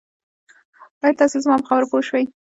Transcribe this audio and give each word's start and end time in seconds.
آیا 1.03 1.17
تاسي 1.19 1.37
زما 1.43 1.55
په 1.59 1.65
خبرو 1.69 1.89
پوه 1.91 2.01
شوي 2.09 2.23